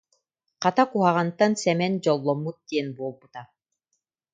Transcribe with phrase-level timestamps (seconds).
[0.63, 3.41] Хата, куһаҕантан Сэмэн дьолломмут диэн буолбута